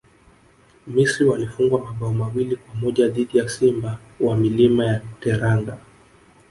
[0.87, 5.77] misri walifungwa mabao mawili kwa moja dhidi ya simba wa milima ya teranga